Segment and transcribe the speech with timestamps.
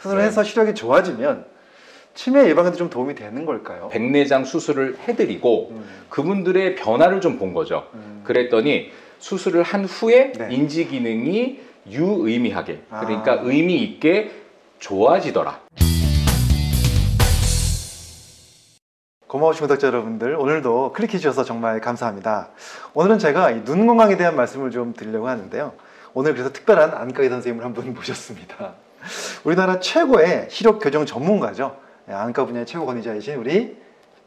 [0.00, 1.44] 수술을 해서 시력이 좋아지면
[2.14, 3.88] 치매 예방에도 좀 도움이 되는 걸까요?
[3.88, 7.86] 백내장 수술을 해드리고 음, 그분들의 변화를 좀 본 거죠.
[7.94, 8.22] 음.
[8.24, 10.48] 그랬더니 수술을 한 후에 네.
[10.50, 13.00] 인지 기능이 유의미하게 아.
[13.00, 14.30] 그러니까 의미 있게
[14.80, 15.60] 좋아지더라.
[19.26, 22.48] 고마우신 구독자 여러분들 오늘도 클릭해 주셔서 정말 감사합니다.
[22.94, 25.72] 오늘은 제가 이눈 건강에 대한 말씀을 좀 드리려고 하는데요.
[26.14, 28.74] 오늘 그래서 특별한 안과 의사 선생님을 한 분 모셨습니다.
[29.44, 31.76] 우리나라 최고의 시력 교정 전문가죠.
[32.06, 33.76] 네, 안과 분야의 최고 권위자이신 우리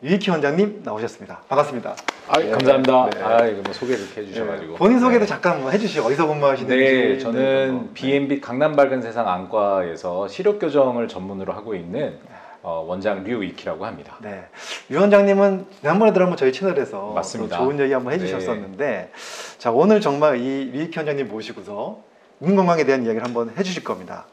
[0.04, 1.44] 유익희 원장님 나오셨습니다.
[1.48, 1.96] 반갑습니다.
[2.28, 2.50] 아, 네.
[2.50, 3.10] 감사합니다.
[3.10, 3.22] 네.
[3.22, 4.72] 아, 이거 뭐 소개를 이렇게 해주셔가지고.
[4.74, 5.26] 네, 본인 소개도 네.
[5.26, 6.04] 잠깐 한번 해주시죠.
[6.06, 6.76] 어디서 근무하시는지.
[6.76, 7.90] 네, 저는 거.
[7.94, 12.20] B&B 강남 밝은 세상 안과에서 시력 교정을 전문으로 하고 있는
[12.64, 14.18] 어, 원장 류이키라고 합니다.
[14.22, 14.46] 네.
[14.90, 17.58] 유 원장님은 지난번에도 한번 저희 채널에서 맞습니다.
[17.58, 19.12] 또 좋은 얘기 한번 해주셨었는데
[19.58, 22.00] 자 오늘 정말 이 류익희 원장님 모시고서
[22.44, 24.26] 눈 건강에 대한 이야기를 한번 해주실 겁니다.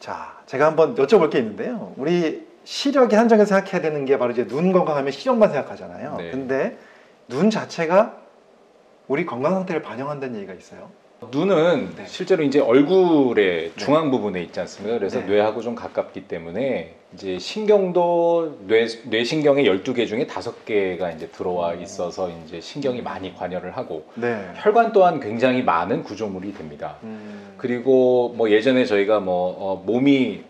[0.00, 1.92] 자 제가 한번 여쭤볼 게 있는데요.
[1.96, 6.16] 우리 시력의 한정에서 생각해야 되는 게 바로 이제 눈 건강하면 시력만 생각하잖아요.
[6.16, 6.30] 네.
[6.30, 6.78] 근데
[7.28, 8.16] 눈 자체가
[9.06, 10.90] 우리 건강 상태를 반영한다는 얘기가 있어요.
[11.30, 12.04] 눈은 네.
[12.06, 14.98] 실제로 이제 얼굴의 중앙 부분에 있지 않습니까?
[14.98, 15.26] 그래서 네.
[15.26, 22.60] 뇌하고 좀 가깝기 때문에 이제 신경도 뇌, 뇌신경의 12개 중에 5개가 이제 들어와 있어서 이제
[22.60, 24.50] 신경이 많이 관여를 하고 네.
[24.56, 26.96] 혈관 또한 굉장히 많은 구조물이 됩니다.
[27.02, 30.42] 음, 그리고 뭐 예전에 저희가 뭐 어, 몸이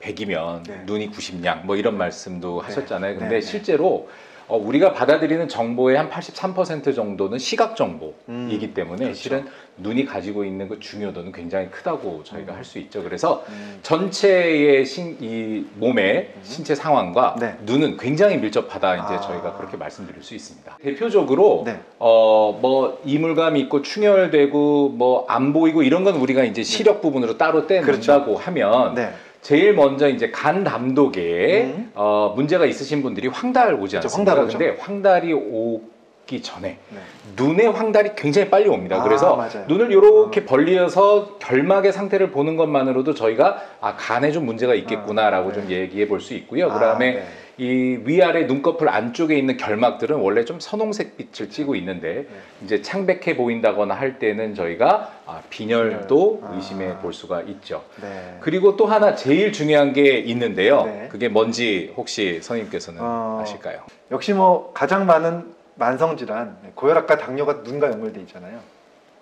[0.00, 0.82] 100이면 네.
[0.86, 3.14] 눈이 90냥 뭐 이런 말씀도 하셨잖아요.
[3.14, 3.46] 근데 네, 네.
[3.46, 4.08] 실제로
[4.50, 9.14] 어, 우리가 받아들이는 정보의 한 83% 정도는 시각 정보이기 음, 때문에 그렇죠.
[9.14, 9.46] 실은
[9.78, 12.56] 눈이 가지고 있는 그 중요도는 굉장히 크다고 저희가 음.
[12.56, 13.02] 할수 있죠.
[13.02, 16.40] 그래서 음, 전체의 신, 이 몸의 음.
[16.42, 17.56] 신체 상황과 네.
[17.64, 19.20] 눈은 굉장히 밀접하다 이제 아.
[19.20, 20.78] 저희가 그렇게 말씀드릴 수 있습니다.
[20.82, 21.80] 대표적으로 네.
[21.98, 28.36] 어뭐 이물감이 있고 충혈되고 뭐 안 보이고 이런 건 우리가 이제 시력 부분으로 따로 떼놓는다고
[28.36, 29.12] 하면 네.
[29.42, 31.90] 제일 먼저 이제 간 담독에 음.
[31.94, 34.32] 어 문제가 있으신 분들이 황달 오지 않습니까?
[34.36, 34.48] 황달.
[34.58, 36.98] 근데 황달이 오기 전에 네.
[37.36, 38.96] 눈에 황달이 굉장히 빨리 옵니다.
[39.00, 39.64] 아, 그래서 맞아요.
[39.66, 45.68] 눈을 이렇게 벌리어서 결막의 상태를 보는 것만으로도 저희가 아 간에 좀 문제가 있겠구나라고 아, 좀
[45.68, 45.80] 네.
[45.80, 46.70] 얘기해 볼 수 있고요.
[46.70, 47.26] 아, 그다음에 네.
[47.60, 52.26] 이 위아래 눈꺼풀 안쪽에 있는 결막들은 원래 좀 선홍색 빛을 띠고 있는데 네.
[52.64, 56.50] 이제 창백해 보인다거나 할 때는 저희가 아, 빈혈도 빈혈.
[56.50, 56.56] 아.
[56.56, 57.84] 의심해 볼 수가 있죠.
[58.00, 58.38] 네.
[58.40, 60.84] 그리고 또 하나 제일 중요한 게 있는데요.
[60.86, 61.08] 네.
[61.10, 63.40] 그게 뭔지 혹시 선생님께서는 어.
[63.42, 63.82] 아실까요?
[64.10, 68.60] 역시 뭐 가장 많은 만성 질환 고혈압과 당뇨가 눈과 연결돼 있잖아요.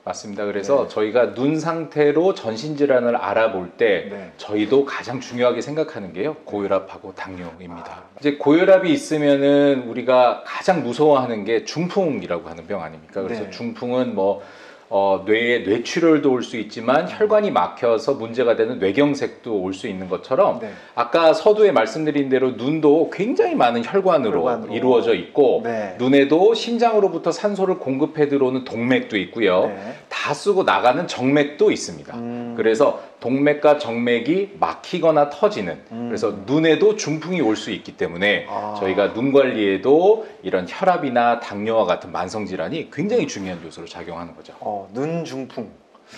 [0.09, 0.47] 맞습니다.
[0.47, 0.89] 그래서 네.
[0.89, 4.33] 저희가 눈 상태로 전신 질환을 알아볼 때 네.
[4.39, 7.91] 저희도 가장 중요하게 생각하는 게요 고혈압하고 당뇨입니다.
[7.91, 8.03] 아.
[8.19, 13.23] 이제 고혈압이 있으면은 우리가 가장 무서워하는 게 중풍이라고 하는 병 아닙니까?
[13.23, 13.51] 그래서 네.
[13.51, 14.43] 중풍은 뭐
[14.91, 20.61] 어, 뇌에 뇌출혈도 올 수 있지만 혈관이 막혀서 문제가 되는 뇌경색도 올 수 있는 것처럼
[20.61, 20.71] 네.
[20.95, 24.73] 아까 서두에 말씀드린 대로 눈도 굉장히 많은 혈관으로, 혈관으로.
[24.75, 25.95] 이루어져 있고 네.
[25.99, 29.67] 눈에도 심장으로부터 산소를 공급해 들어오는 동맥도 있고요.
[29.67, 29.95] 네.
[30.29, 32.15] 다 쓰고 나가는 정맥도 있습니다.
[32.19, 32.53] 음.
[32.55, 36.09] 그래서 동맥과 정맥이 막히거나 터지는 음.
[36.09, 38.77] 그래서 눈에도 중풍이 올 수 있기 때문에 아.
[38.79, 44.53] 저희가 눈 관리에도 이런 혈압이나 당뇨와 같은 만성 질환이 굉장히 중요한 요소로 작용하는 거죠.
[44.61, 45.71] 어, 눈 중풍.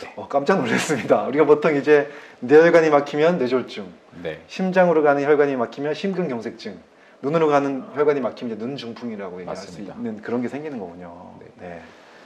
[0.02, 0.12] 네.
[0.16, 1.22] 어, 깜짝 놀랐습니다.
[1.28, 2.08] 우리가 보통 이제
[2.40, 3.86] 뇌혈관이 막히면 뇌졸중,
[4.24, 4.40] 네.
[4.48, 6.76] 심장으로 가는 혈관이 막히면 심근경색증,
[7.22, 9.94] 눈으로 가는 혈관이 막히면 눈 중풍이라고 얘기할 수 맞습니다.
[9.94, 11.30] 있는 그런 게 생기는 거군요.
[11.60, 11.80] 네.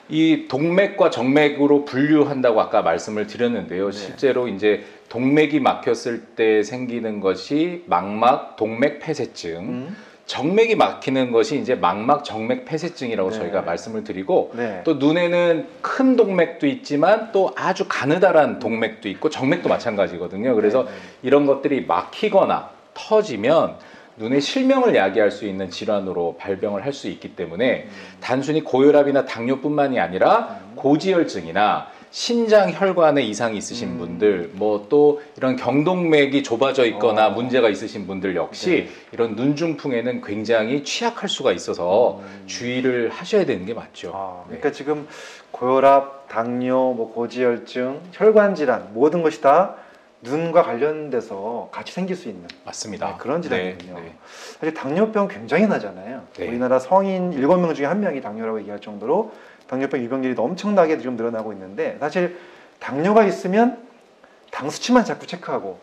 [0.08, 0.16] 네.
[0.16, 3.90] 이 동맥과 정맥으로 분류한다고 아까 말씀을 드렸는데요.
[3.90, 3.96] 네.
[3.96, 9.96] 실제로 이제 동맥이 막혔을 때 생기는 것이 망막 동맥 폐쇄증, 음.
[10.26, 13.38] 정맥이 막히는 것이 이제 망막 정맥 폐쇄증이라고 네.
[13.38, 14.80] 저희가 말씀을 드리고 네.
[14.84, 20.54] 또 눈에는 큰 동맥도 있지만 또 아주 가느다란 동맥도 있고 정맥도 마찬가지거든요.
[20.54, 20.96] 그래서 네, 네.
[21.22, 23.76] 이런 것들이 막히거나 터지면
[24.16, 27.88] 눈의 실명을 야기할 수 있는 질환으로 발병을 할 수 있기 때문에
[28.20, 30.76] 단순히 고혈압이나 당뇨뿐만이 아니라 음.
[30.76, 33.98] 고지혈증이나 신장 혈관에 이상이 있으신 음.
[33.98, 37.30] 분들, 뭐 또 이런 경동맥이 좁아져 있거나 어.
[37.30, 38.88] 문제가 있으신 분들 역시 네.
[39.10, 42.42] 이런 눈중풍에는 굉장히 취약할 수가 있어서 음.
[42.46, 44.12] 주의를 하셔야 되는 게 맞죠.
[44.14, 44.58] 아, 네.
[44.58, 45.08] 그러니까 지금
[45.50, 49.74] 고혈압, 당뇨, 뭐 고지혈증, 혈관 질환 모든 것이 다
[50.24, 53.06] 눈과 관련돼서 같이 생길 수 있는 맞습니다.
[53.06, 53.94] 네, 그런 질환이군요.
[53.94, 54.14] 네, 네.
[54.58, 56.22] 사실 당뇨병 굉장히 나잖아요.
[56.36, 56.48] 네.
[56.48, 59.32] 우리나라 성인 7명 중에 한 명이 당뇨라고 얘기할 정도로
[59.68, 62.38] 당뇨병 유병률이 엄청나게 지금 늘어나고 있는데 사실
[62.80, 63.78] 당뇨가 있으면
[64.50, 65.78] 당 수치만 자꾸 체크하고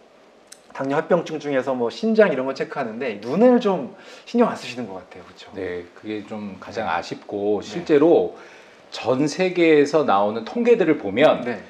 [0.73, 3.95] 당뇨 합병증 중에서 뭐 신장 이런 거 체크하는데 눈을 좀
[4.25, 5.51] 신경 안 쓰시는 것 같아요, 그렇죠?
[5.53, 6.93] 네, 그게 좀 가장 네.
[6.93, 8.37] 아쉽고 실제로
[8.89, 11.61] 전 세계에서 나오는 통계들을 보면 네.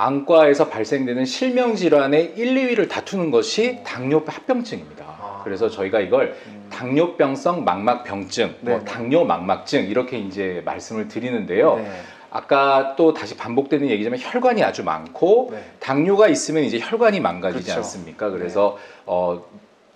[0.00, 5.04] 안과에서 발생되는 실명 질환의 1, 2위를 다투는 것이 당뇨 합병증입니다.
[5.04, 5.40] 아.
[5.44, 6.68] 그래서 저희가 이걸 음.
[6.72, 8.70] 당뇨병성 막막병증, 네.
[8.70, 11.76] 뭐 당뇨 막막증 이렇게 이제 말씀을 드리는데요.
[11.76, 11.90] 네.
[12.30, 15.64] 아까 또 다시 반복되는 얘기지만 혈관이 아주 많고 네.
[15.80, 17.80] 당뇨가 있으면 이제 혈관이 망가지지 그렇죠.
[17.80, 18.30] 않습니까?
[18.30, 19.44] 그래서 어,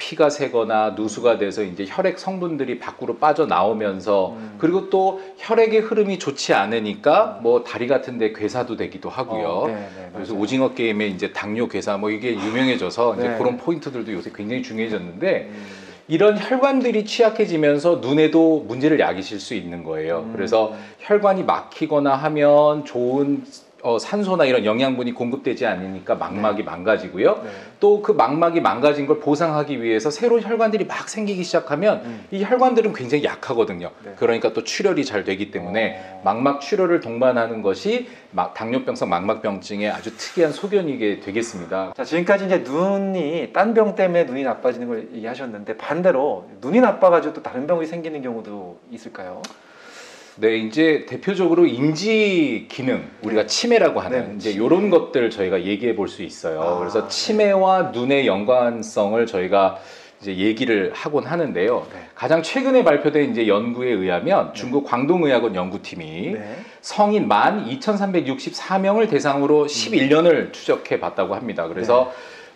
[0.04, 4.54] 피가 새거나 누수가 돼서 이제 혈액 성분들이 밖으로 빠져 나오면서 음.
[4.58, 9.48] 그리고 또 혈액의 흐름이 좋지 않으니까 뭐 다리 같은 데 괴사도 되기도 하고요.
[9.48, 10.34] 어, 네, 네, 그래서.
[10.34, 13.38] 오징어 게임에 이제 당뇨 괴사 뭐 이게 유명해져서 이제 네.
[13.38, 15.64] 그런 포인트들도 요새 굉장히 중요해졌는데 음.
[16.06, 20.26] 이런 혈관들이 취약해지면서 눈에도 문제를 야기실 수 있는 거예요.
[20.26, 20.32] 음.
[20.34, 23.42] 그래서 혈관이 막히거나 하면 좋은
[23.84, 27.42] 어, 산소나 이런 영양분이 공급되지 않으니까 망막이 망가지고요.
[27.44, 27.50] 네.
[27.80, 32.24] 또그 망막이 망가진 걸 보상하기 위해서 새로운 혈관들이 막 생기기 시작하면 음.
[32.30, 33.90] 이 혈관들은 굉장히 약하거든요.
[34.02, 34.14] 네.
[34.16, 36.22] 그러니까 또 출혈이 잘 되기 때문에 어.
[36.24, 41.92] 망막 출혈을 동반하는 것이 막 당뇨병성 망막병증의 아주 특이한 소견이게 되겠습니다.
[41.94, 47.42] 자 지금까지 이제 눈이 딴 병 때문에 눈이 나빠지는 걸 얘기하셨는데 반대로 눈이 나빠가지고 또
[47.42, 49.42] 다른 병이 생기는 경우도 있을까요?
[50.36, 53.46] 네, 이제 대표적으로 인지 기능, 우리가 네.
[53.46, 54.50] 치매라고 하는 네, 이제.
[54.50, 56.60] 이런 것들 저희가 얘기해 볼 수 있어요.
[56.60, 59.78] 아, 그래서 치매와 눈의 연관성을 저희가
[60.20, 61.86] 이제 얘기를 하곤 하는데요.
[61.92, 62.00] 네.
[62.14, 66.56] 가장 최근에 발표된 이제 연구에 의하면 중국 광동의학원 연구팀이 네.
[66.80, 71.68] 성인 만 2,364명을 대상으로 11년을 추적해 봤다고 합니다.
[71.68, 72.12] 그래서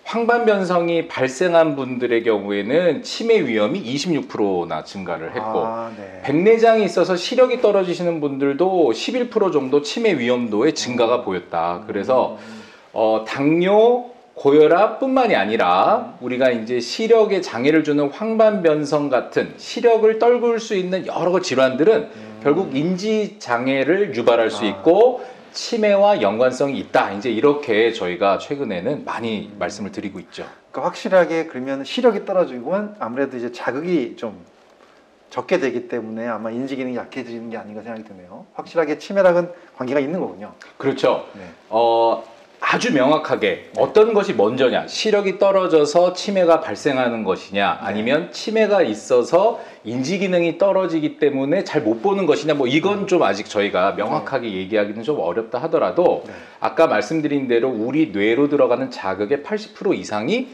[0.09, 6.23] 황반변성이 발생한 분들의 경우에는 치매 위험이 26%나 증가를 했고 아, 네.
[6.25, 11.85] 백내장이 있어서 시력이 떨어지시는 분들도 11% 정도 치매 위험도의 증가가 보였다.
[11.87, 12.63] 그래서 음.
[12.95, 21.07] 어, 당뇨, 고혈압뿐만이 아니라 우리가 이제 시력에 장애를 주는 황반변성 같은 시력을 떨굴 수 있는
[21.07, 22.41] 여러 질환들은 음.
[22.43, 24.69] 결국 인지 장애를 유발할 수 아.
[24.69, 25.21] 있고
[25.53, 27.13] 치매와 연관성이 있다.
[27.13, 30.47] 이제 이렇게 저희가 최근에는 많이 말씀을 드리고 있죠.
[30.71, 34.45] 그러니까 확실하게 그러면 시력이 떨어지고는 아무래도 이제 자극이 좀
[35.31, 38.47] 적게 되기 때문에 아마 인지 기능이 약해지는 게 아닌가 생각이 드네요.
[38.55, 40.55] 확실하게 치매랑은 관계가 있는 거군요.
[40.79, 41.27] 그렇죠.
[41.35, 41.43] 네.
[41.69, 42.25] 어,
[42.61, 50.59] 아주 명확하게 어떤 것이 먼저냐 시력이 떨어져서 치매가 발생하는 것이냐 아니면 치매가 있어서 인지 기능이
[50.59, 55.59] 떨어지기 때문에 잘 못 보는 것이냐 뭐 이건 좀 아직 저희가 명확하게 얘기하기는 좀 어렵다
[55.63, 56.33] 하더라도 네.
[56.61, 60.49] 아까 말씀드린 대로 우리 뇌로 들어가는 자극의 80% 이상이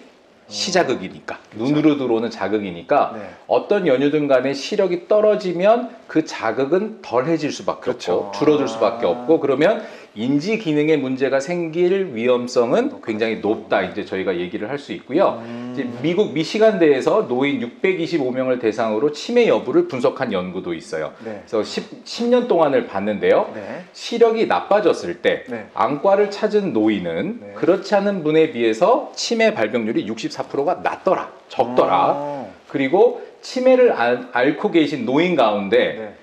[0.46, 3.30] 시자극이니까 눈으로 들어오는 자극이니까 네.
[3.46, 8.14] 어떤 연유든 간에 시력이 떨어지면 그 자극은 덜해질 수밖에 그렇죠.
[8.14, 9.10] 없고 줄어들 수밖에 아.
[9.10, 9.82] 없고 그러면
[10.16, 15.40] 인지 기능에 문제가 생길 위험성은 굉장히 높다 이제 저희가 얘기를 할 수 있고요.
[15.46, 15.98] 음.
[16.02, 21.12] 미국 미시간대에서 노인 625명을 대상으로 치매 여부를 분석한 연구도 있어요.
[21.24, 21.40] 네.
[21.46, 23.50] 그래서 10, 10년 동안을 봤는데요.
[23.54, 23.84] 네.
[23.92, 25.66] 시력이 나빠졌을 때 네.
[25.74, 27.52] 안과를 찾은 노인은 네.
[27.54, 32.12] 그렇지 않은 분에 비해서 치매 발병률이 64%가 낮더라, 적더라.
[32.14, 32.52] 어.
[32.68, 36.14] 그리고 치매를 알, 앓고 계신 노인 가운데 네.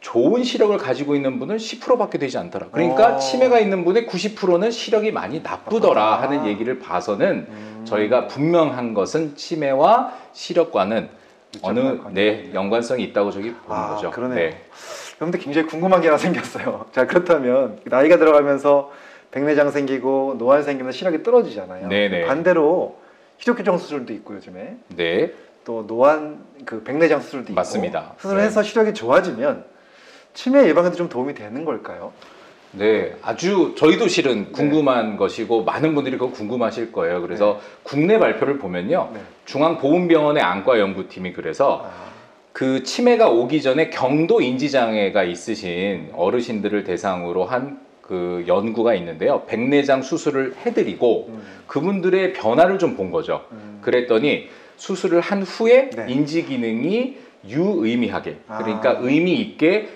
[0.00, 2.68] 좋은 시력을 가지고 있는 분은 10%밖에 되지 않더라.
[2.70, 3.18] 그러니까 어.
[3.18, 6.22] 치매가 있는 분의 90%는 시력이 많이 나쁘더라 아.
[6.22, 7.82] 하는 얘기를 봐서는 음.
[7.84, 11.08] 저희가 분명한 것은 치매와 시력과는
[11.62, 12.50] 어느 네.
[12.54, 14.10] 연관성이 있다고 저기 보는 아, 거죠.
[14.10, 14.50] 그러네요.
[14.50, 14.62] 네.
[15.16, 16.86] 그런데 굉장히 궁금한 게 하나 생겼어요.
[16.92, 18.92] 자 그렇다면 나이가 들어가면서
[19.30, 21.88] 백내장 생기고 노안 생기면 시력이 떨어지잖아요.
[21.88, 22.26] 네네.
[22.26, 22.98] 반대로
[23.38, 25.32] 시력교정 수술도 있고 요즘에 네.
[25.64, 28.14] 또 노안 그 백내장 수술도 있고 맞습니다.
[28.18, 29.64] 수술해서 시력이 좋아지면
[30.38, 32.12] 치매 예방에도 좀 도움이 되는 걸까요?
[32.70, 37.22] 네, 아주 저희도 실은 궁금한 것이고 많은 분들이 그거 궁금하실 거예요.
[37.22, 39.20] 그래서 국내 발표를 보면요, 네.
[39.46, 41.90] 중앙보훈병원의 안과 연구팀이 그래서 아,
[42.52, 49.42] 그 치매가 오기 전에 경도 인지 장애가 있으신 어르신들을 대상으로 한 그 연구가 있는데요.
[49.46, 53.44] 백내장 수술을 해드리고 음, 그분들의 변화를 좀 본 거죠.
[53.52, 53.80] 음.
[53.82, 56.06] 그랬더니 수술을 한 후에 네.
[56.08, 58.56] 인지 기능이 유의미하게 아.
[58.56, 59.88] 그러니까 의미 있게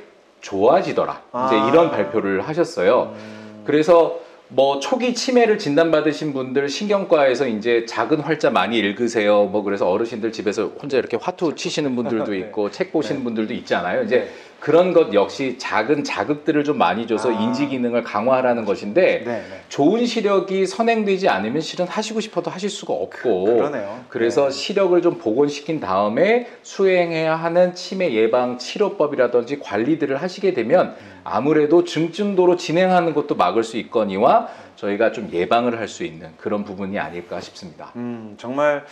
[0.42, 1.12] 좋아지더라.
[1.12, 1.68] 이제 아.
[1.72, 3.14] 이런 발표를 하셨어요.
[3.14, 3.62] 음.
[3.64, 9.44] 그래서 뭐 초기 치매를 진단받으신 분들 신경과에서 이제 작은 활자 많이 읽으세요.
[9.44, 12.38] 뭐 그래서 어르신들 집에서 혼자 이렇게 화투 치시는 분들도 네.
[12.38, 13.24] 있고 책 보시는 네.
[13.24, 14.02] 분들도 있잖아요.
[14.02, 14.28] 이제 네.
[14.62, 17.32] 그런 것 역시 작은 자극들을 좀 많이 줘서 아.
[17.32, 19.44] 인지 기능을 강화하라는 것인데 네, 네.
[19.68, 24.04] 좋은 시력이 선행되지 않으면 실은 하시고 싶어도 하실 수가 없고 그 러네요.
[24.08, 24.50] 그래서 네.
[24.52, 31.20] 시력을 좀 복원시킨 다음에 수행해야 하는 치매 예방 치료법이라든지 관리들을 하시게 되면 음.
[31.24, 37.00] 아무래도 증증도로 진행하는 것도 막을 수 있거니와 저희가 좀 예방을 할 수 있는 그런 부분이
[37.00, 37.90] 아닐까 싶습니다.
[37.96, 38.84] 음, 정말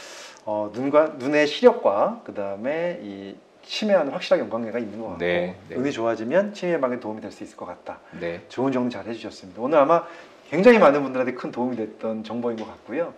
[0.44, 3.34] 어, 눈과 눈의 시력과 그 다음에 이
[3.70, 5.76] 치매와는 확실하게 연관계가 있는 것 같고 네, 네.
[5.76, 8.00] 눈이 좋아지면 치매 예방에 도움이 될 수 있을 것 같다.
[8.18, 8.42] 네.
[8.48, 9.62] 좋은 정리 잘 해주셨습니다.
[9.62, 10.04] 오늘 아마
[10.50, 13.14] 굉장히 많은 분들한테 큰 도움이 됐던 정보인 것 같고요.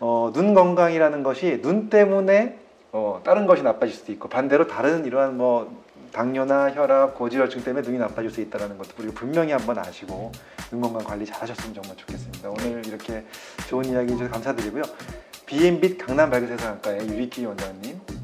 [0.00, 2.58] 어, 눈 건강이라는 것이 눈 때문에
[2.92, 5.82] 어, 다른 것이 나빠질 수도 있고 반대로 다른 이러한 뭐
[6.12, 10.32] 당뇨나 혈압, 고지혈증 때문에 눈이 나빠질 수 있다는 것도 우리가 분명히 한번 아시고
[10.70, 12.48] 눈 건강 관리 잘 하셨으면 정말 좋겠습니다.
[12.48, 13.24] 오늘 이렇게
[13.68, 14.82] 좋은 이야기 해주셔서 감사드리고요.
[15.44, 18.21] 비앤빛 강남 발그세상학과의 유리키 원장님 어,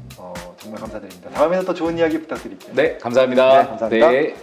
[0.69, 1.29] 정말 감사드립니다.
[1.31, 2.73] 다음에는 또 좋은 이야기 부탁드릴게요.
[2.75, 3.61] 네, 감사합니다.
[3.61, 4.11] 네, 감사합니다.
[4.11, 4.35] 네.